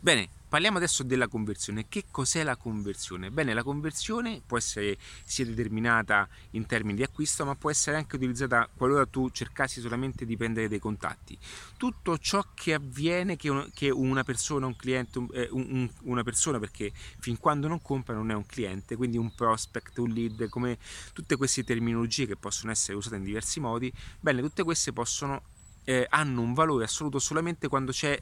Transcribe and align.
Bene, 0.00 0.28
parliamo 0.48 0.76
adesso 0.76 1.02
della 1.02 1.26
conversione. 1.26 1.86
Che 1.88 2.04
cos'è 2.12 2.44
la 2.44 2.54
conversione? 2.54 3.32
Bene, 3.32 3.52
la 3.52 3.64
conversione 3.64 4.40
può 4.46 4.56
essere 4.56 4.96
sia 5.24 5.44
determinata 5.44 6.28
in 6.50 6.66
termini 6.66 6.94
di 6.94 7.02
acquisto, 7.02 7.44
ma 7.44 7.56
può 7.56 7.68
essere 7.68 7.96
anche 7.96 8.14
utilizzata 8.14 8.68
qualora 8.72 9.06
tu 9.06 9.28
cercassi 9.30 9.80
solamente 9.80 10.24
di 10.24 10.36
prendere 10.36 10.68
dei 10.68 10.78
contatti. 10.78 11.36
Tutto 11.76 12.16
ciò 12.16 12.44
che 12.54 12.74
avviene 12.74 13.34
che, 13.34 13.90
una 13.90 14.22
persona, 14.22 14.66
un 14.66 14.76
cliente, 14.76 15.18
eh, 15.32 15.48
un, 15.50 15.90
una 16.02 16.22
persona, 16.22 16.60
perché 16.60 16.92
fin 17.18 17.36
quando 17.38 17.66
non 17.66 17.82
compra 17.82 18.14
non 18.14 18.30
è 18.30 18.34
un 18.34 18.46
cliente, 18.46 18.94
quindi 18.94 19.18
un 19.18 19.34
prospect, 19.34 19.98
un 19.98 20.10
lead, 20.10 20.48
come 20.48 20.78
tutte 21.12 21.34
queste 21.34 21.64
terminologie 21.64 22.28
che 22.28 22.36
possono 22.36 22.70
essere 22.70 22.96
usate 22.96 23.16
in 23.16 23.24
diversi 23.24 23.58
modi, 23.58 23.92
bene, 24.20 24.42
tutte 24.42 24.62
queste 24.62 24.92
possono, 24.92 25.42
eh, 25.82 26.06
hanno 26.08 26.40
un 26.40 26.54
valore 26.54 26.84
assoluto 26.84 27.18
solamente 27.18 27.66
quando 27.66 27.90
c'è 27.90 28.16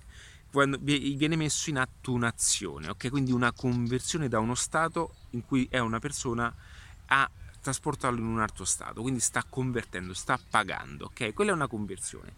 quando 0.50 0.78
viene 0.80 1.36
messo 1.36 1.70
in 1.70 1.78
atto 1.78 2.12
un'azione, 2.12 2.88
ok? 2.88 3.10
Quindi 3.10 3.32
una 3.32 3.52
conversione 3.52 4.28
da 4.28 4.38
uno 4.38 4.54
stato 4.54 5.14
in 5.30 5.44
cui 5.44 5.66
è 5.70 5.78
una 5.78 5.98
persona 5.98 6.54
a 7.08 7.30
trasportarlo 7.60 8.20
in 8.20 8.26
un 8.26 8.40
altro 8.40 8.64
stato, 8.64 9.02
quindi 9.02 9.18
sta 9.18 9.44
convertendo, 9.48 10.14
sta 10.14 10.38
pagando, 10.38 11.06
ok? 11.06 11.34
Quella 11.34 11.50
è 11.50 11.54
una 11.54 11.66
conversione. 11.66 12.34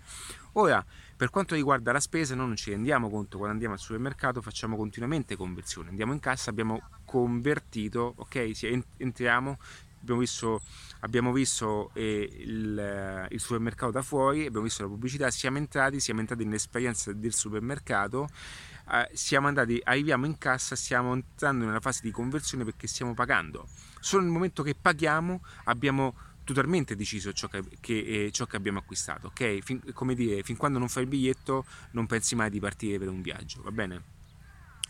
Ora, 0.52 0.84
per 1.16 1.30
quanto 1.30 1.55
riguarda 1.55 1.92
la 1.92 2.01
spesa, 2.01 2.34
noi 2.34 2.46
non 2.46 2.56
ci 2.56 2.70
rendiamo 2.70 3.10
conto 3.10 3.37
quando 3.37 3.52
andiamo 3.52 3.74
al 3.74 3.80
supermercato, 3.80 4.40
facciamo 4.40 4.77
continuamente 4.77 5.37
conversione. 5.37 5.90
Andiamo 5.90 6.12
in 6.15 6.20
cassa, 6.20 6.48
abbiamo 6.48 6.80
convertito, 7.04 8.15
ok? 8.16 8.82
Entriamo, 8.96 9.59
abbiamo 10.01 10.20
visto, 10.20 10.62
abbiamo 11.01 11.33
visto 11.33 11.91
eh, 11.95 12.29
il, 12.38 12.79
eh, 12.79 13.27
il, 13.30 13.41
supermercato 13.41 13.93
da 13.93 14.02
fuori, 14.02 14.47
abbiamo 14.47 14.65
visto 14.65 14.83
la 14.83 14.88
pubblicità, 14.88 15.30
siamo 15.30 15.59
entrati, 15.59 16.01
siamo 16.01 16.21
entrati 16.21 16.45
nell'esperienza 16.45 17.12
del 17.12 17.34
supermercato, 17.34 18.29
eh, 18.93 19.11
siamo 19.12 19.48
andati, 19.48 19.80
arriviamo 19.84 20.27
in 20.27 20.38
cassa, 20.38 20.77
stiamo 20.77 21.12
entrando 21.12 21.65
nella 21.65 21.80
fase 21.80 22.01
di 22.02 22.11
conversione 22.11 22.65
perché 22.65 22.87
stiamo 22.87 23.15
pagando. 23.15 23.68
Solo 24.01 24.23
nel 24.23 24.32
momento 24.32 24.63
che 24.63 24.74
paghiamo 24.74 25.43
abbiamo 25.65 26.15
totalmente 26.45 26.96
deciso 26.96 27.33
ciò 27.33 27.46
che, 27.49 27.62
che, 27.80 28.24
eh, 28.24 28.30
ciò 28.30 28.46
che 28.46 28.57
abbiamo 28.57 28.79
acquistato, 28.79 29.27
ok? 29.29 29.59
Fin, 29.60 29.93
come 29.93 30.15
dire, 30.15 30.43
fin 30.43 30.57
quando 30.57 30.79
non 30.79 30.88
fai 30.88 31.02
il 31.02 31.09
biglietto 31.09 31.66
non 31.90 32.07
pensi 32.07 32.35
mai 32.35 32.49
di 32.49 32.59
partire 32.59 32.99
per 32.99 33.09
un 33.09 33.21
viaggio, 33.21 33.60
va 33.62 33.71
bene? 33.71 34.18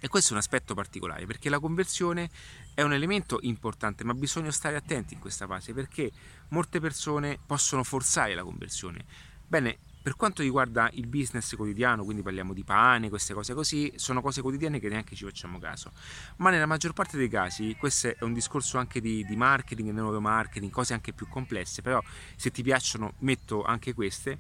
E 0.01 0.09
questo 0.09 0.31
è 0.31 0.33
un 0.33 0.39
aspetto 0.39 0.75
particolare 0.75 1.27
perché 1.27 1.49
la 1.49 1.59
conversione 1.59 2.31
è 2.75 2.83
un 2.83 2.93
elemento 2.93 3.39
importante, 3.43 4.05
ma 4.05 4.15
bisogna 4.15 4.53
stare 4.53 4.77
attenti 4.77 5.15
in 5.15 5.21
questa 5.21 5.47
fase 5.47 5.73
perché 5.73 6.11
molte 6.49 6.79
persone 6.81 7.39
possono 7.45 7.83
forzare 7.83 8.35
la 8.35 8.45
conversione. 8.45 9.05
Bene, 9.47 9.79
per 10.01 10.17
quanto 10.17 10.43
riguarda 10.43 10.89
il 10.95 11.07
business 11.07 11.55
quotidiano, 11.55 12.05
quindi 12.05 12.23
parliamo 12.23 12.55
di 12.55 12.65
pane, 12.65 13.09
queste 13.09 13.35
cose 13.35 13.53
così, 13.53 13.93
sono 13.97 14.23
cose 14.23 14.41
quotidiane 14.41 14.79
che 14.79 14.89
neanche 14.89 15.15
ci 15.15 15.25
facciamo 15.25 15.59
caso. 15.59 15.93
Ma 16.37 16.51
nella 16.51 16.67
maggior 16.67 16.93
parte 16.93 17.19
dei 17.19 17.29
casi, 17.29 17.75
questo 17.79 18.09
è 18.09 18.17
un 18.21 18.33
discorso 18.33 18.79
anche 18.79 19.01
di, 19.01 19.25
di 19.27 19.37
marketing, 19.37 19.91
neuromarketing, 19.91 20.71
cose 20.71 20.95
anche 20.95 21.13
più 21.13 21.29
complesse, 21.29 21.83
però 21.83 22.03
se 22.37 22.51
ti 22.51 22.63
piacciono 22.63 23.15
metto 23.19 23.65
anche 23.65 23.93
queste. 23.93 24.39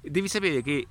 Devi 0.00 0.28
sapere 0.28 0.62
che 0.62 0.86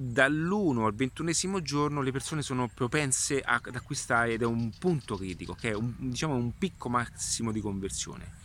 dall'1 0.00 0.84
al 0.84 0.94
ventunesimo 0.94 1.60
giorno 1.60 2.02
le 2.02 2.12
persone 2.12 2.40
sono 2.42 2.70
propense 2.72 3.40
ad 3.40 3.74
acquistare 3.74 4.34
ed 4.34 4.42
è 4.42 4.44
un 4.44 4.70
punto 4.78 5.16
critico, 5.16 5.54
che 5.54 5.70
è 5.70 5.74
un, 5.74 5.92
diciamo, 5.98 6.36
un 6.36 6.56
picco 6.56 6.88
massimo 6.88 7.50
di 7.50 7.60
conversione. 7.60 8.36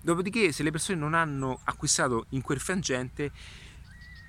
Dopodiché, 0.00 0.50
se 0.50 0.62
le 0.62 0.70
persone 0.70 0.98
non 0.98 1.12
hanno 1.12 1.60
acquistato 1.64 2.24
in 2.30 2.40
quel 2.40 2.58
frangente, 2.58 3.30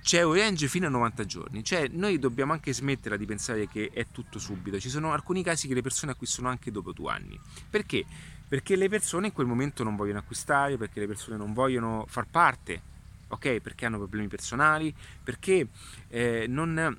c'è 0.02 0.22
un 0.22 0.34
range 0.34 0.68
fino 0.68 0.86
a 0.86 0.90
90 0.90 1.24
giorni, 1.24 1.64
cioè 1.64 1.88
noi 1.88 2.18
dobbiamo 2.18 2.52
anche 2.52 2.74
smettere 2.74 3.16
di 3.16 3.24
pensare 3.24 3.66
che 3.66 3.90
è 3.90 4.08
tutto 4.12 4.38
subito. 4.38 4.78
Ci 4.78 4.90
sono 4.90 5.14
alcuni 5.14 5.42
casi 5.42 5.68
che 5.68 5.74
le 5.74 5.82
persone 5.82 6.12
acquistano 6.12 6.48
anche 6.48 6.70
dopo 6.70 6.92
due 6.92 7.10
anni. 7.10 7.40
Perché? 7.70 8.04
Perché 8.46 8.76
le 8.76 8.90
persone 8.90 9.28
in 9.28 9.32
quel 9.32 9.46
momento 9.46 9.82
non 9.82 9.96
vogliono 9.96 10.18
acquistare, 10.18 10.76
perché 10.76 11.00
le 11.00 11.06
persone 11.06 11.38
non 11.38 11.54
vogliono 11.54 12.04
far 12.06 12.26
parte 12.30 12.94
ok? 13.28 13.60
Perché 13.60 13.86
hanno 13.86 13.98
problemi 13.98 14.28
personali, 14.28 14.94
perché 15.22 15.68
eh, 16.08 16.46
non, 16.48 16.96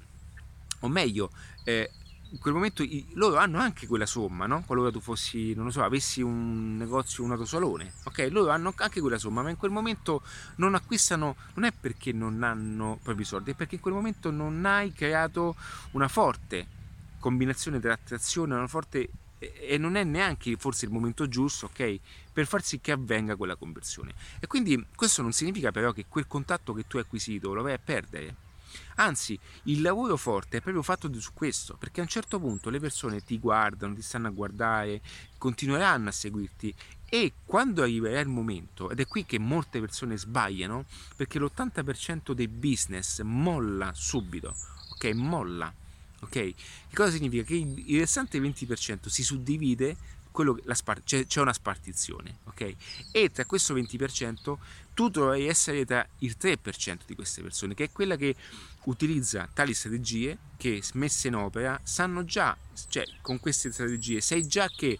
o 0.79 0.87
meglio, 0.87 1.31
eh, 1.63 1.89
in 2.29 2.39
quel 2.39 2.53
momento 2.53 2.83
loro 3.13 3.37
hanno 3.37 3.59
anche 3.59 3.87
quella 3.87 4.05
somma, 4.05 4.47
no? 4.47 4.63
Qualora 4.65 4.91
tu 4.91 4.99
fossi, 4.99 5.53
non 5.53 5.65
lo 5.65 5.71
so, 5.71 5.83
avessi 5.83 6.21
un 6.21 6.75
negozio, 6.75 7.23
un 7.23 7.31
autosalone, 7.31 7.93
ok? 8.03 8.27
Loro 8.31 8.49
hanno 8.49 8.73
anche 8.75 8.99
quella 8.99 9.17
somma, 9.17 9.41
ma 9.41 9.49
in 9.49 9.57
quel 9.57 9.71
momento 9.71 10.21
non 10.55 10.75
acquistano, 10.75 11.35
non 11.53 11.65
è 11.65 11.71
perché 11.71 12.11
non 12.11 12.43
hanno 12.43 12.99
proprio 13.01 13.23
i 13.23 13.27
soldi, 13.27 13.51
è 13.51 13.53
perché 13.53 13.75
in 13.75 13.81
quel 13.81 13.93
momento 13.93 14.29
non 14.31 14.65
hai 14.65 14.91
creato 14.91 15.55
una 15.91 16.07
forte 16.07 16.67
combinazione 17.19 17.79
tra 17.79 17.93
attrazione, 17.93 18.55
una 18.55 18.67
forte 18.67 19.09
e 19.39 19.77
non 19.77 19.95
è 19.95 20.03
neanche 20.03 20.55
forse 20.57 20.85
il 20.85 20.91
momento 20.91 21.27
giusto, 21.27 21.65
ok, 21.67 21.99
per 22.33 22.47
far 22.47 22.63
sì 22.63 22.79
che 22.79 22.91
avvenga 22.91 23.35
quella 23.35 23.55
conversione. 23.55 24.13
E 24.39 24.47
quindi 24.47 24.85
questo 24.95 25.21
non 25.21 25.31
significa 25.31 25.71
però 25.71 25.91
che 25.91 26.05
quel 26.07 26.27
contatto 26.27 26.73
che 26.73 26.87
tu 26.87 26.97
hai 26.97 27.03
acquisito 27.03 27.53
lo 27.53 27.61
vai 27.61 27.73
a 27.73 27.79
perdere. 27.79 28.35
Anzi, 28.95 29.39
il 29.63 29.81
lavoro 29.81 30.17
forte 30.17 30.57
è 30.57 30.61
proprio 30.61 30.83
fatto 30.83 31.11
su 31.19 31.31
questo, 31.33 31.75
perché 31.77 31.99
a 31.99 32.03
un 32.03 32.09
certo 32.09 32.39
punto 32.39 32.69
le 32.69 32.79
persone 32.79 33.23
ti 33.23 33.39
guardano, 33.39 33.93
ti 33.93 34.01
stanno 34.01 34.27
a 34.27 34.31
guardare, 34.31 35.01
continueranno 35.37 36.09
a 36.09 36.11
seguirti 36.11 36.73
e 37.09 37.33
quando 37.45 37.83
arriverà 37.83 38.19
il 38.19 38.27
momento, 38.27 38.89
ed 38.89 38.99
è 38.99 39.07
qui 39.07 39.25
che 39.25 39.39
molte 39.39 39.79
persone 39.79 40.17
sbagliano, 40.17 40.85
perché 41.15 41.39
l'80% 41.39 42.33
dei 42.33 42.47
business 42.47 43.21
molla 43.21 43.91
subito, 43.93 44.55
ok? 44.91 45.13
Molla 45.13 45.73
Ok? 46.21 46.29
Che 46.29 46.55
cosa 46.93 47.11
significa? 47.11 47.43
Che 47.43 47.55
il 47.55 47.99
restante 47.99 48.39
20% 48.39 49.07
si 49.07 49.23
suddivide, 49.23 49.95
spar- 50.71 51.03
c'è, 51.03 51.25
c'è, 51.25 51.41
una 51.41 51.53
spartizione, 51.53 52.37
ok? 52.45 52.75
E 53.11 53.31
tra 53.31 53.45
questo 53.45 53.75
20% 53.75 54.57
tu 54.93 55.09
dovrai 55.09 55.45
essere 55.45 55.85
tra 55.85 56.07
il 56.19 56.35
3% 56.39 56.97
di 57.05 57.15
queste 57.15 57.41
persone, 57.41 57.73
che 57.73 57.85
è 57.85 57.91
quella 57.91 58.15
che 58.15 58.35
utilizza 58.85 59.47
tali 59.53 59.73
strategie 59.73 60.37
che 60.57 60.81
messe 60.93 61.27
in 61.27 61.35
opera 61.35 61.79
sanno 61.83 62.25
già, 62.25 62.57
cioè 62.89 63.05
con 63.21 63.39
queste 63.39 63.71
strategie 63.71 64.21
sai 64.21 64.47
già 64.47 64.67
che 64.69 64.99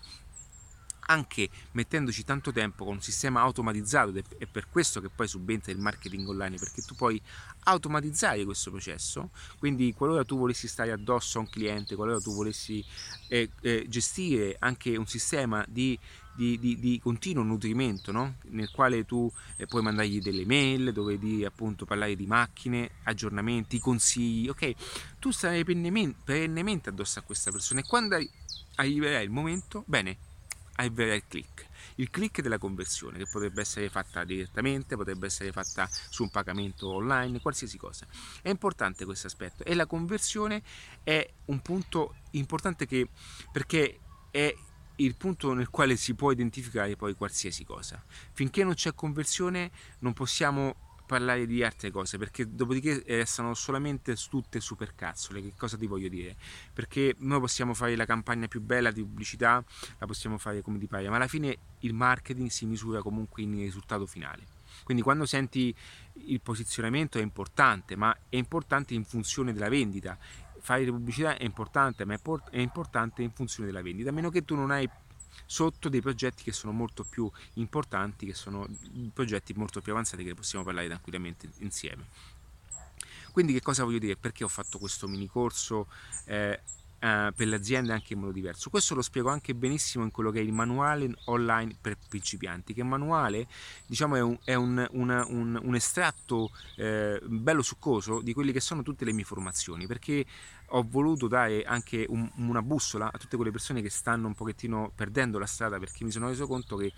anche 1.08 1.50
mettendoci 1.72 2.24
tanto 2.24 2.52
tempo 2.52 2.86
con 2.86 2.96
un 2.96 3.02
sistema 3.02 3.42
automatizzato 3.42 4.10
ed 4.10 4.26
è 4.38 4.46
per 4.46 4.70
questo 4.70 5.02
che 5.02 5.10
poi 5.10 5.28
subentra 5.28 5.72
il 5.72 5.80
marketing 5.80 6.28
online 6.28 6.58
perché 6.58 6.82
tu 6.82 6.96
puoi 6.96 7.22
automatizzare 7.64 8.44
questo 8.46 8.72
processo 8.72 9.30
quindi 9.58 9.94
qualora 9.94 10.24
tu 10.24 10.38
volessi 10.38 10.68
stare 10.68 10.92
addosso 10.92 11.38
a 11.38 11.42
un 11.42 11.50
cliente 11.50 11.96
qualora 11.96 12.20
tu 12.20 12.34
volessi 12.34 12.84
eh, 13.28 13.50
eh, 13.62 13.86
gestire 13.88 14.56
anche 14.60 14.96
un 14.96 15.08
sistema 15.08 15.66
di 15.68 15.98
di, 16.38 16.60
di, 16.60 16.78
di, 16.78 17.00
continuo 17.00 17.42
nutrimento 17.42 18.12
no? 18.12 18.36
nel 18.50 18.70
quale 18.70 19.06
tu 19.06 19.30
eh, 19.56 19.66
puoi 19.66 19.82
mandargli 19.82 20.22
delle 20.22 20.46
mail 20.46 20.94
dove 20.94 21.18
di 21.18 21.44
appunto 21.44 21.84
parlare 21.84 22.16
di 22.16 22.28
macchine, 22.28 22.92
aggiornamenti, 23.04 23.80
consigli, 23.80 24.48
ok? 24.48 24.74
Tu 25.18 25.32
starai 25.32 25.64
perennemente 25.64 26.90
addosso 26.90 27.18
a 27.18 27.24
questa 27.24 27.50
persona 27.50 27.80
e 27.80 27.86
quando 27.88 28.16
arriverà 28.76 29.20
il 29.22 29.32
momento, 29.32 29.84
bene, 29.88 30.18
avere 30.78 31.16
il 31.16 31.24
click. 31.28 31.68
Il 31.96 32.10
click 32.10 32.42
della 32.42 32.58
conversione 32.58 33.18
che 33.18 33.28
potrebbe 33.32 33.62
essere 33.62 33.90
fatta 33.90 34.24
direttamente, 34.24 34.96
potrebbe 34.96 35.28
essere 35.28 35.52
fatta 35.52 35.88
su 36.10 36.24
un 36.24 36.30
pagamento 36.30 36.90
online, 36.90 37.40
qualsiasi 37.40 37.78
cosa. 37.78 38.06
È 38.42 38.50
importante 38.50 39.06
questo 39.06 39.28
aspetto 39.28 39.64
e 39.64 39.74
la 39.74 39.86
conversione 39.86 40.62
è 41.04 41.28
un 41.46 41.60
punto 41.62 42.16
importante 42.32 42.86
che, 42.86 43.10
perché 43.52 44.00
è 44.32 44.54
il 45.00 45.16
punto 45.16 45.54
nel 45.54 45.70
quale 45.70 45.96
si 45.96 46.14
può 46.16 46.32
identificare 46.32 46.96
poi 46.96 47.16
qualsiasi 47.16 47.64
cosa. 47.64 48.04
Finché 48.32 48.64
non 48.64 48.74
c'è 48.74 48.94
conversione 48.94 49.72
non 50.00 50.14
possiamo 50.14 50.87
parlare 51.08 51.48
di 51.48 51.64
altre 51.64 51.90
cose 51.90 52.18
perché 52.18 52.54
dopodiché 52.54 53.02
restano 53.08 53.56
solamente 53.56 54.16
tutte 54.30 54.60
supercazzole 54.60 55.42
che 55.42 55.54
cosa 55.58 55.78
ti 55.78 55.88
voglio 55.88 56.10
dire? 56.10 56.36
Perché 56.74 57.16
noi 57.20 57.40
possiamo 57.40 57.74
fare 57.74 57.96
la 57.96 58.06
campagna 58.06 58.48
più 58.48 58.62
bella 58.62 58.92
di 58.92 59.02
pubblicità 59.02 59.64
la 59.98 60.06
possiamo 60.06 60.38
fare 60.38 60.62
come 60.62 60.78
ti 60.78 60.86
pare 60.86 61.10
ma 61.10 61.16
alla 61.16 61.28
fine 61.28 61.58
il 61.80 61.94
marketing 61.94 62.50
si 62.50 62.66
misura 62.68 63.02
comunque 63.02 63.42
in 63.42 63.56
risultato 63.56 64.06
finale. 64.06 64.56
Quindi 64.84 65.02
quando 65.02 65.26
senti 65.26 65.74
il 66.26 66.42
posizionamento 66.42 67.18
è 67.18 67.22
importante 67.22 67.96
ma 67.96 68.16
è 68.30 68.36
importante 68.36 68.94
in 68.94 69.04
funzione 69.06 69.54
della 69.54 69.70
vendita. 69.70 70.18
Fare 70.60 70.86
pubblicità 70.86 71.38
è 71.38 71.44
importante 71.44 72.06
ma 72.06 72.20
è 72.52 72.60
importante 72.60 73.24
in 73.24 73.32
funzione 73.32 73.68
della 73.68 73.82
vendita. 73.82 74.10
A 74.10 74.14
meno 74.14 74.30
che 74.30 74.44
tu 74.44 74.56
non 74.56 74.70
hai 74.70 74.88
sotto 75.46 75.90
dei 75.90 76.02
progetti 76.02 76.44
che 76.44 76.52
sono 76.52 76.72
molto 76.72 77.04
più 77.04 77.30
importanti, 77.54 78.26
che 78.26 78.34
sono 78.34 78.68
progetti 79.14 79.54
molto 79.54 79.82
più 79.82 79.92
avanzati 79.92 80.24
che 80.24 80.34
possiamo 80.34 80.64
parlare 80.64 80.88
tranquillamente 80.88 81.50
insieme. 81.60 82.06
Quindi 83.32 83.54
che 83.54 83.62
cosa 83.62 83.84
voglio 83.84 84.00
dire? 84.00 84.16
Perché 84.16 84.44
ho 84.44 84.48
fatto 84.48 84.80
questo 84.80 85.08
mini 85.08 85.28
corso? 85.28 85.88
Eh, 86.26 86.60
Uh, 87.00 87.32
per 87.36 87.46
le 87.46 87.58
aziende 87.58 87.94
anche 87.94 88.14
in 88.14 88.20
modo 88.22 88.32
diverso. 88.32 88.72
Questo 88.72 88.96
lo 88.96 89.04
spiego 89.04 89.30
anche 89.30 89.54
benissimo 89.54 90.04
in 90.04 90.10
quello 90.10 90.32
che 90.32 90.40
è 90.40 90.42
il 90.42 90.52
manuale 90.52 91.08
online 91.26 91.78
per 91.80 91.96
principianti, 92.10 92.74
che 92.74 92.82
manuale 92.82 93.46
diciamo, 93.86 94.16
è, 94.16 94.22
un, 94.22 94.36
è 94.44 94.56
un, 94.56 94.84
una, 94.94 95.24
un, 95.28 95.60
un 95.62 95.76
estratto 95.76 96.50
eh, 96.76 97.22
bello 97.24 97.62
succoso 97.62 98.20
di 98.22 98.34
quelle 98.34 98.52
che 98.52 98.60
sono 98.60 98.82
tutte 98.82 99.06
le 99.06 99.14
mie 99.14 99.26
formazioni, 99.26 99.86
perché 99.86 100.26
ho 100.72 100.84
voluto 100.90 101.28
dare 101.28 101.62
anche 101.64 102.04
un, 102.10 102.28
una 102.38 102.64
bussola 102.64 103.12
a 103.14 103.18
tutte 103.20 103.36
quelle 103.36 103.52
persone 103.52 103.84
che 103.84 103.92
stanno 103.92 104.26
un 104.26 104.34
pochettino 104.34 104.92
perdendo 104.96 105.38
la 105.38 105.46
strada, 105.46 105.78
perché 105.78 106.04
mi 106.04 106.10
sono 106.10 106.30
reso 106.30 106.48
conto 106.48 106.78
che 106.78 106.92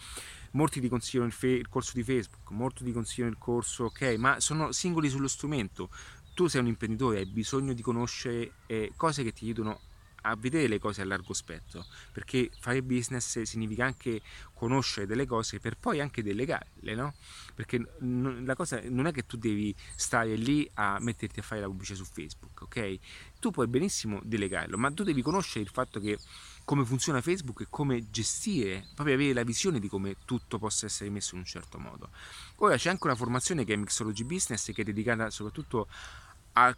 molti 0.52 0.80
ti 0.80 0.88
consigliano 0.88 1.28
il, 1.28 1.34
fe- 1.34 1.48
il 1.48 1.68
corso 1.68 1.92
di 1.96 2.04
Facebook, 2.04 2.52
molti 2.52 2.86
ti 2.86 2.94
consigliano 2.94 3.34
il 3.34 3.38
corso, 3.38 3.84
ok, 3.84 4.16
ma 4.18 4.40
sono 4.40 4.72
singoli 4.72 5.10
sullo 5.10 5.28
strumento 5.28 5.90
tu 6.34 6.48
sei 6.48 6.62
un 6.62 6.68
imprenditore 6.68 7.18
hai 7.18 7.26
bisogno 7.26 7.74
di 7.74 7.82
conoscere 7.82 8.54
eh, 8.68 8.94
cose 8.96 9.24
che 9.24 9.34
ti 9.34 9.44
aiutano 9.44 9.82
a 10.22 10.36
vedere 10.36 10.68
le 10.68 10.80
cose 10.80 11.02
a 11.02 11.06
largo 11.06 11.34
spettro, 11.34 11.86
perché 12.12 12.50
fare 12.60 12.82
business 12.84 13.42
significa 13.42 13.86
anche 13.86 14.22
conoscere 14.54 15.06
delle 15.06 15.26
cose 15.26 15.60
per 15.60 15.78
poi 15.78 16.00
anche 16.02 16.22
delegarle, 16.22 16.96
no? 16.96 17.14
Perché 17.56 17.84
la 18.00 18.56
cosa 18.56 18.82
non 18.86 19.06
è 19.06 19.12
che 19.12 19.26
tu 19.26 19.38
devi 19.38 19.74
stare 19.96 20.36
lì 20.36 20.70
a 20.76 20.98
metterti 21.00 21.40
a 21.40 21.44
fare 21.44 21.62
la 21.62 21.68
pubblicità 21.68 21.98
su 21.98 22.06
Facebook, 22.06 22.62
ok? 22.64 23.00
Tu 23.40 23.52
puoi 23.52 23.68
benissimo 23.68 24.20
delegarlo, 24.24 24.78
ma 24.78 24.92
tu 24.92 25.04
devi 25.04 25.22
conoscere 25.22 25.64
il 25.64 25.70
fatto 25.70 26.00
che 26.00 26.18
come 26.66 26.86
funziona 26.86 27.20
Facebook 27.20 27.62
e 27.62 27.68
come 27.70 28.12
gestire, 28.12 28.86
proprio 28.94 29.16
avere 29.16 29.34
la 29.34 29.44
visione 29.44 29.80
di 29.80 29.88
come 29.88 30.18
tutto 30.26 30.60
possa 30.60 30.86
essere 30.86 31.10
messo 31.10 31.34
in 31.34 31.42
un 31.42 31.48
certo 31.48 31.80
modo. 31.80 32.12
Ora 32.58 32.76
c'è 32.76 32.90
anche 32.90 33.08
una 33.08 33.16
formazione 33.16 33.64
che 33.66 33.74
è 33.74 33.76
Mixology 33.76 34.24
Business 34.24 34.72
che 34.72 34.82
è 34.82 34.84
dedicata 34.84 35.32
soprattutto 35.32 35.88
a 35.90 36.29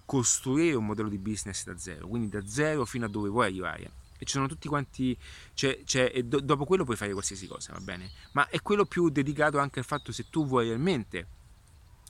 costruire 0.05 0.75
un 0.75 0.85
modello 0.85 1.09
di 1.09 1.17
business 1.17 1.63
da 1.63 1.77
zero, 1.77 2.07
quindi 2.07 2.29
da 2.29 2.45
zero 2.45 2.85
fino 2.85 3.05
a 3.05 3.09
dove 3.09 3.29
vuoi 3.29 3.47
arrivare. 3.47 3.91
E 4.17 4.25
ci 4.25 4.33
sono 4.33 4.47
tutti 4.47 4.67
quanti, 4.67 5.17
cioè, 5.55 5.81
cioè, 5.83 6.23
do, 6.23 6.39
dopo 6.41 6.65
quello 6.65 6.83
puoi 6.83 6.95
fare 6.95 7.11
qualsiasi 7.11 7.47
cosa, 7.47 7.73
va 7.73 7.79
bene? 7.79 8.11
Ma 8.33 8.47
è 8.49 8.61
quello 8.61 8.85
più 8.85 9.09
dedicato 9.09 9.57
anche 9.57 9.79
al 9.79 9.85
fatto 9.85 10.11
se 10.11 10.29
tu 10.29 10.45
vuoi 10.45 10.67
realmente 10.67 11.27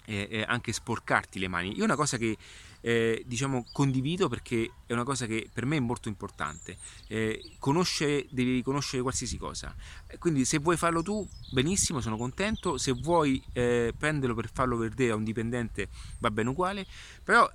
eh, 0.06 0.28
eh, 0.30 0.46
anche 0.46 0.74
sporcarti 0.74 1.40
le 1.40 1.48
mani. 1.48 1.78
Io 1.78 1.84
una 1.84 1.96
cosa 1.96 2.18
che 2.18 2.36
eh, 2.82 3.24
diciamo 3.26 3.66
condivido 3.72 4.28
perché 4.28 4.70
è 4.86 4.94
una 4.94 5.04
cosa 5.04 5.26
che 5.26 5.50
per 5.52 5.66
me 5.66 5.78
è 5.78 5.80
molto 5.80 6.10
importante. 6.10 6.78
Eh, 7.08 7.54
conoscere, 7.60 8.26
devi 8.30 8.62
conoscere 8.62 9.02
qualsiasi 9.02 9.38
cosa. 9.38 9.74
Quindi 10.20 10.46
se 10.46 10.58
vuoi 10.58 10.78
farlo 10.78 11.02
tu, 11.02 11.28
benissimo, 11.52 12.02
sono 12.02 12.18
contento. 12.18 12.78
Se 12.78 12.92
vuoi 12.92 13.42
eh, 13.54 13.94
prenderlo 13.98 14.36
per 14.36 14.50
farlo 14.52 14.78
vedere 14.78 15.12
a 15.12 15.16
un 15.16 15.24
dipendente, 15.24 15.90
va 16.20 16.32
bene 16.32 16.50
uguale. 16.50 16.86
Però 17.24 17.50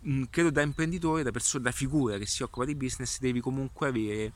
mh, 0.00 0.24
credo 0.30 0.50
da 0.50 0.62
imprenditore, 0.62 1.22
da 1.22 1.30
persona, 1.30 1.64
da 1.64 1.70
figura 1.72 2.18
che 2.18 2.26
si 2.26 2.42
occupa 2.42 2.64
di 2.64 2.74
business, 2.74 3.18
devi 3.20 3.40
comunque 3.40 3.88
avere 3.88 4.32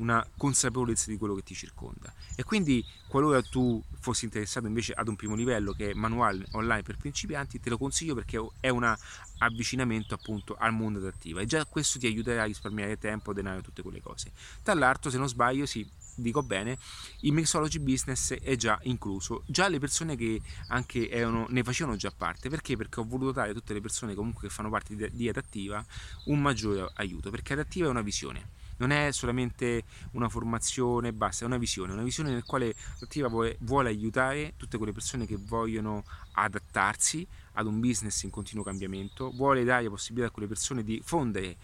una 0.00 0.26
consapevolezza 0.36 1.10
di 1.10 1.16
quello 1.16 1.34
che 1.34 1.42
ti 1.42 1.54
circonda. 1.54 2.12
E 2.34 2.42
quindi 2.42 2.84
qualora 3.06 3.42
tu 3.42 3.82
fossi 4.00 4.24
interessato 4.24 4.66
invece 4.66 4.92
ad 4.92 5.08
un 5.08 5.16
primo 5.16 5.34
livello 5.34 5.72
che 5.72 5.90
è 5.90 5.94
manuale 5.94 6.46
online 6.52 6.82
per 6.82 6.96
principianti, 6.96 7.60
te 7.60 7.70
lo 7.70 7.78
consiglio 7.78 8.14
perché 8.14 8.44
è 8.60 8.68
un 8.68 8.96
avvicinamento 9.38 10.14
appunto 10.14 10.56
al 10.58 10.72
mondo 10.72 10.98
adattiva 10.98 11.40
e 11.40 11.46
già 11.46 11.64
questo 11.66 11.98
ti 11.98 12.06
aiuterà 12.06 12.42
a 12.42 12.46
risparmiare 12.46 12.98
tempo, 12.98 13.32
denaro 13.32 13.58
e 13.58 13.62
tutte 13.62 13.82
quelle 13.82 14.00
cose. 14.00 14.32
Tra 14.62 14.74
l'altro, 14.74 15.10
se 15.10 15.18
non 15.18 15.28
sbaglio, 15.28 15.66
sì, 15.66 15.86
dico 16.14 16.42
bene, 16.42 16.78
il 17.20 17.32
mixology 17.32 17.78
business 17.78 18.32
è 18.32 18.56
già 18.56 18.78
incluso. 18.84 19.42
Già 19.46 19.68
le 19.68 19.78
persone 19.78 20.16
che 20.16 20.40
anche 20.68 21.10
erano, 21.10 21.46
ne 21.50 21.62
facevano 21.62 21.96
già 21.96 22.10
parte, 22.10 22.48
perché? 22.48 22.76
Perché 22.76 23.00
ho 23.00 23.04
voluto 23.04 23.32
dare 23.32 23.50
a 23.50 23.54
tutte 23.54 23.74
le 23.74 23.80
persone 23.80 24.14
comunque 24.14 24.48
che 24.48 24.54
fanno 24.54 24.70
parte 24.70 25.10
di 25.12 25.28
adattiva 25.28 25.84
un 26.26 26.40
maggiore 26.40 26.90
aiuto, 26.94 27.30
perché 27.30 27.52
adattiva 27.52 27.86
è 27.86 27.90
una 27.90 28.02
visione 28.02 28.58
non 28.80 28.90
è 28.90 29.12
solamente 29.12 29.84
una 30.12 30.28
formazione, 30.28 31.12
basta, 31.12 31.44
è 31.44 31.46
una 31.46 31.58
visione, 31.58 31.92
una 31.92 32.02
visione 32.02 32.30
nel 32.30 32.44
quale 32.44 32.74
l'attiva 32.98 33.28
vuole, 33.28 33.56
vuole 33.60 33.90
aiutare 33.90 34.54
tutte 34.56 34.78
quelle 34.78 34.92
persone 34.92 35.26
che 35.26 35.36
vogliono 35.38 36.04
adattarsi 36.32 37.26
ad 37.52 37.66
un 37.66 37.78
business 37.78 38.22
in 38.22 38.30
continuo 38.30 38.64
cambiamento, 38.64 39.30
vuole 39.30 39.64
dare 39.64 39.84
la 39.84 39.90
possibilità 39.90 40.28
a 40.28 40.32
quelle 40.32 40.48
persone 40.48 40.82
di 40.82 41.00
fondere 41.04 41.56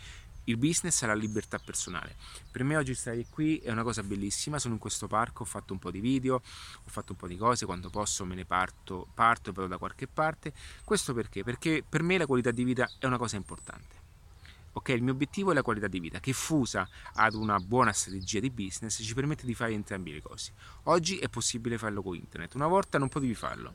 il 0.44 0.58
business 0.58 1.02
alla 1.02 1.14
libertà 1.14 1.58
personale. 1.58 2.16
Per 2.50 2.62
me 2.64 2.76
oggi 2.76 2.94
stare 2.94 3.24
qui 3.30 3.58
è 3.58 3.70
una 3.70 3.82
cosa 3.82 4.02
bellissima, 4.02 4.58
sono 4.58 4.74
in 4.74 4.80
questo 4.80 5.06
parco, 5.06 5.42
ho 5.42 5.46
fatto 5.46 5.72
un 5.72 5.78
po' 5.78 5.90
di 5.90 6.00
video, 6.00 6.34
ho 6.36 6.88
fatto 6.88 7.12
un 7.12 7.18
po' 7.18 7.26
di 7.26 7.36
cose, 7.36 7.64
quando 7.64 7.88
posso 7.88 8.24
me 8.24 8.34
ne 8.34 8.44
parto, 8.44 9.08
parto 9.14 9.50
e 9.50 9.52
vado 9.54 9.68
da 9.68 9.78
qualche 9.78 10.06
parte. 10.06 10.52
Questo 10.84 11.14
perché? 11.14 11.42
Perché 11.42 11.82
per 11.88 12.02
me 12.02 12.18
la 12.18 12.26
qualità 12.26 12.50
di 12.50 12.62
vita 12.62 12.88
è 12.98 13.06
una 13.06 13.18
cosa 13.18 13.36
importante. 13.36 14.05
Ok, 14.76 14.90
il 14.90 15.02
mio 15.02 15.14
obiettivo 15.14 15.52
è 15.52 15.54
la 15.54 15.62
qualità 15.62 15.86
di 15.86 15.98
vita 15.98 16.20
che 16.20 16.34
fusa 16.34 16.86
ad 17.14 17.32
una 17.32 17.58
buona 17.58 17.92
strategia 17.92 18.40
di 18.40 18.50
business 18.50 19.02
ci 19.02 19.14
permette 19.14 19.46
di 19.46 19.54
fare 19.54 19.72
entrambi 19.72 20.12
le 20.12 20.20
cose. 20.20 20.52
Oggi 20.84 21.16
è 21.16 21.30
possibile 21.30 21.78
farlo 21.78 22.02
con 22.02 22.14
internet, 22.14 22.54
una 22.56 22.66
volta 22.66 22.98
non 22.98 23.08
potevi 23.08 23.34
farlo. 23.34 23.74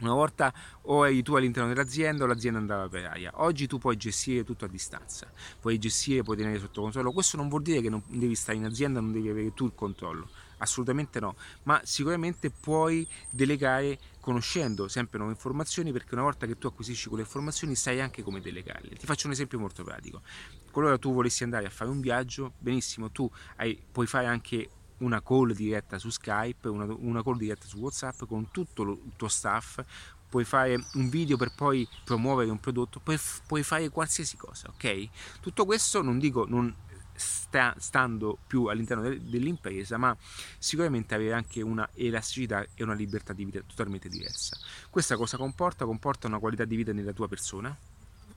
Una 0.00 0.12
volta 0.12 0.52
o 0.82 1.06
eri 1.06 1.22
tu 1.22 1.36
all'interno 1.36 1.70
dell'azienda 1.70 2.24
o 2.24 2.26
l'azienda 2.26 2.58
andava 2.58 2.88
per 2.88 3.06
aria. 3.06 3.32
Oggi 3.36 3.66
tu 3.66 3.78
puoi 3.78 3.96
gestire 3.96 4.44
tutto 4.44 4.66
a 4.66 4.68
distanza, 4.68 5.30
puoi 5.58 5.78
gestire, 5.78 6.22
puoi 6.22 6.36
tenere 6.36 6.58
sotto 6.58 6.82
controllo. 6.82 7.12
Questo 7.12 7.38
non 7.38 7.48
vuol 7.48 7.62
dire 7.62 7.80
che 7.80 7.88
non 7.88 8.02
devi 8.06 8.34
stare 8.34 8.58
in 8.58 8.66
azienda, 8.66 9.00
non 9.00 9.12
devi 9.12 9.30
avere 9.30 9.54
tu 9.54 9.64
il 9.64 9.72
controllo, 9.74 10.28
assolutamente 10.60 11.20
no, 11.20 11.36
ma 11.64 11.80
sicuramente 11.84 12.50
puoi 12.50 13.06
delegare 13.30 13.98
conoscendo 14.20 14.88
sempre 14.88 15.18
nuove 15.18 15.34
informazioni 15.34 15.92
perché 15.92 16.14
una 16.14 16.22
volta 16.22 16.46
che 16.46 16.58
tu 16.58 16.66
acquisisci 16.66 17.08
quelle 17.08 17.24
informazioni 17.24 17.74
sai 17.74 18.00
anche 18.00 18.22
come 18.22 18.40
delegarle. 18.40 18.96
Ti 18.96 19.06
faccio 19.06 19.26
un 19.26 19.32
esempio 19.32 19.58
molto 19.58 19.82
pratico. 19.82 20.22
Qualora 20.70 20.98
tu 20.98 21.12
volessi 21.12 21.42
andare 21.42 21.66
a 21.66 21.70
fare 21.70 21.90
un 21.90 22.00
viaggio, 22.00 22.52
benissimo, 22.58 23.10
tu 23.10 23.30
hai, 23.56 23.80
puoi 23.90 24.06
fare 24.06 24.26
anche 24.26 24.70
una 24.98 25.22
call 25.22 25.52
diretta 25.52 25.98
su 25.98 26.10
Skype, 26.10 26.68
una, 26.68 26.84
una 26.84 27.22
call 27.22 27.38
diretta 27.38 27.66
su 27.66 27.78
WhatsApp 27.78 28.24
con 28.24 28.50
tutto 28.50 28.82
lo, 28.82 28.92
il 28.92 29.12
tuo 29.16 29.28
staff, 29.28 29.82
puoi 30.28 30.44
fare 30.44 30.78
un 30.94 31.08
video 31.08 31.36
per 31.36 31.52
poi 31.54 31.88
promuovere 32.04 32.50
un 32.50 32.60
prodotto, 32.60 33.00
puoi, 33.00 33.18
puoi 33.46 33.62
fare 33.62 33.88
qualsiasi 33.88 34.36
cosa, 34.36 34.68
ok? 34.68 35.08
Tutto 35.40 35.64
questo 35.64 36.02
non 36.02 36.18
dico 36.18 36.46
non 36.46 36.72
sta, 37.20 37.74
stando 37.78 38.38
più 38.46 38.64
all'interno 38.66 39.02
de, 39.02 39.20
dell'impresa, 39.22 39.98
ma 39.98 40.16
sicuramente 40.58 41.14
avere 41.14 41.34
anche 41.34 41.60
una 41.60 41.88
elasticità 41.94 42.66
e 42.74 42.82
una 42.82 42.94
libertà 42.94 43.32
di 43.32 43.44
vita 43.44 43.60
totalmente 43.66 44.08
diversa. 44.08 44.56
Questa 44.88 45.16
cosa 45.16 45.36
comporta? 45.36 45.84
Comporta 45.84 46.26
una 46.26 46.38
qualità 46.38 46.64
di 46.64 46.76
vita 46.76 46.92
nella 46.92 47.12
tua 47.12 47.28
persona, 47.28 47.76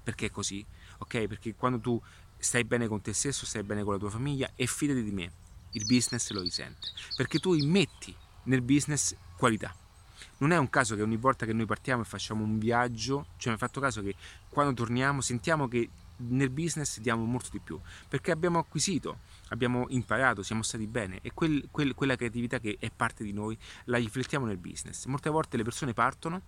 perché 0.03 0.25
è 0.25 0.31
così, 0.31 0.63
ok? 0.97 1.27
Perché 1.27 1.55
quando 1.55 1.79
tu 1.79 2.01
stai 2.37 2.65
bene 2.65 2.87
con 2.87 3.01
te 3.01 3.13
stesso, 3.13 3.45
stai 3.45 3.63
bene 3.63 3.83
con 3.83 3.93
la 3.93 3.99
tua 3.99 4.09
famiglia 4.09 4.51
e 4.55 4.67
fidati 4.67 5.01
di 5.01 5.11
me, 5.11 5.31
il 5.71 5.85
business 5.85 6.29
lo 6.31 6.41
risente, 6.41 6.89
perché 7.15 7.39
tu 7.39 7.53
immetti 7.53 8.13
nel 8.43 8.61
business 8.61 9.15
qualità. 9.37 9.73
Non 10.39 10.51
è 10.51 10.57
un 10.57 10.69
caso 10.69 10.95
che 10.95 11.01
ogni 11.01 11.15
volta 11.15 11.45
che 11.45 11.53
noi 11.53 11.65
partiamo 11.65 12.01
e 12.01 12.05
facciamo 12.05 12.43
un 12.43 12.59
viaggio, 12.59 13.27
cioè 13.37 13.49
mi 13.49 13.55
ha 13.55 13.57
fatto 13.57 13.79
caso 13.79 14.01
che 14.01 14.15
quando 14.49 14.73
torniamo 14.73 15.21
sentiamo 15.21 15.67
che 15.69 15.89
nel 16.29 16.49
business 16.49 16.99
diamo 16.99 17.23
molto 17.25 17.49
di 17.51 17.59
più 17.59 17.79
perché 18.07 18.31
abbiamo 18.31 18.59
acquisito, 18.59 19.19
abbiamo 19.49 19.85
imparato, 19.89 20.43
siamo 20.43 20.63
stati 20.63 20.87
bene 20.87 21.19
e 21.21 21.31
quel, 21.33 21.67
quel, 21.71 21.93
quella 21.93 22.15
creatività 22.15 22.59
che 22.59 22.77
è 22.79 22.89
parte 22.95 23.23
di 23.23 23.33
noi 23.33 23.57
la 23.85 23.97
riflettiamo 23.97 24.45
nel 24.45 24.57
business. 24.57 25.05
Molte 25.05 25.29
volte 25.29 25.57
le 25.57 25.63
persone 25.63 25.93
partono 25.93 26.41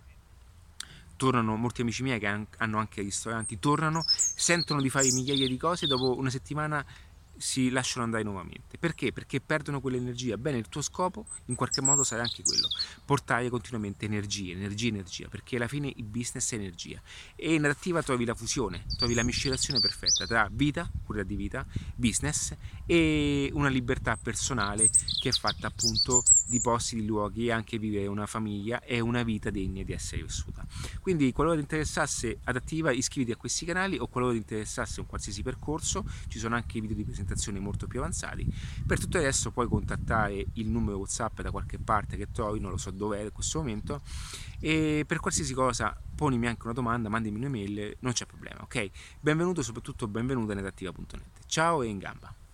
tornano 1.16 1.56
molti 1.56 1.80
amici 1.80 2.02
miei 2.02 2.18
che 2.18 2.26
hanno 2.26 2.78
anche 2.78 3.02
ristoranti, 3.02 3.58
tornano, 3.58 4.04
sentono 4.06 4.80
di 4.80 4.90
fare 4.90 5.10
migliaia 5.12 5.48
di 5.48 5.56
cose, 5.56 5.86
dopo 5.86 6.16
una 6.16 6.30
settimana 6.30 6.84
si 7.38 7.70
lasciano 7.70 8.04
andare 8.04 8.22
nuovamente. 8.22 8.78
Perché? 8.78 9.12
Perché 9.12 9.40
perdono 9.40 9.80
quell'energia. 9.80 10.36
Bene, 10.36 10.58
il 10.58 10.68
tuo 10.68 10.82
scopo 10.82 11.26
in 11.46 11.54
qualche 11.54 11.80
modo 11.80 12.02
sarà 12.02 12.22
anche 12.22 12.42
quello, 12.42 12.68
portare 13.04 13.48
continuamente 13.48 14.06
energia, 14.06 14.52
energia, 14.52 14.88
energia, 14.88 15.28
perché 15.28 15.56
alla 15.56 15.68
fine 15.68 15.92
il 15.94 16.04
business 16.04 16.52
è 16.52 16.54
energia. 16.56 17.00
E 17.34 17.54
in 17.54 17.64
attiva 17.64 18.02
trovi 18.02 18.24
la 18.24 18.34
fusione, 18.34 18.84
trovi 18.96 19.14
la 19.14 19.22
miscelazione 19.22 19.80
perfetta 19.80 20.26
tra 20.26 20.48
vita, 20.50 20.90
cura 21.04 21.22
di 21.22 21.36
vita, 21.36 21.66
business 21.94 22.54
e 22.86 23.50
una 23.52 23.68
libertà 23.68 24.16
personale 24.16 24.88
che 25.20 25.28
è 25.28 25.32
fatta 25.32 25.66
appunto 25.66 26.22
di 26.46 26.60
posti, 26.60 26.96
di 26.96 27.04
luoghi 27.04 27.46
e 27.46 27.52
anche 27.52 27.78
vivere 27.78 28.06
una 28.06 28.26
famiglia 28.26 28.80
e 28.82 29.00
una 29.00 29.22
vita 29.22 29.50
degna 29.50 29.82
di 29.82 29.92
essere 29.92 30.22
vissuta. 30.22 30.64
Quindi 31.00 31.32
qualora 31.32 31.56
ti 31.56 31.62
interessasse 31.62 32.38
adattiva 32.44 32.92
iscriviti 32.92 33.32
a 33.32 33.36
questi 33.36 33.64
canali 33.64 33.98
o 33.98 34.06
qualora 34.06 34.32
ti 34.32 34.38
interessasse 34.38 35.00
un 35.00 35.06
qualsiasi 35.06 35.42
percorso, 35.42 36.04
ci 36.28 36.38
sono 36.38 36.54
anche 36.54 36.80
video 36.80 36.96
di 36.96 37.02
presentazione 37.02 37.25
molto 37.58 37.86
più 37.86 38.00
avanzati. 38.00 38.46
Per 38.86 38.98
tutto 38.98 39.18
il 39.18 39.24
resto 39.24 39.50
puoi 39.50 39.68
contattare 39.68 40.46
il 40.54 40.68
numero 40.68 40.98
WhatsApp 40.98 41.40
da 41.40 41.50
qualche 41.50 41.78
parte 41.78 42.16
che 42.16 42.30
trovi, 42.30 42.60
non 42.60 42.70
lo 42.70 42.76
so 42.76 42.90
dove 42.90 43.18
è 43.18 43.22
in 43.22 43.32
questo 43.32 43.58
momento 43.58 44.02
e 44.60 45.04
per 45.06 45.20
qualsiasi 45.20 45.54
cosa 45.54 45.96
ponimi 46.14 46.46
anche 46.46 46.62
una 46.64 46.72
domanda, 46.72 47.08
mandami 47.08 47.36
un'email, 47.36 47.96
non 48.00 48.12
c'è 48.12 48.26
problema, 48.26 48.62
ok? 48.62 48.90
Benvenuto 49.20 49.62
soprattutto 49.62 50.08
benvenuta 50.08 50.52
in 50.52 50.58
adattiva.net. 50.58 51.46
Ciao 51.46 51.82
e 51.82 51.88
in 51.88 51.98
gamba! 51.98 52.45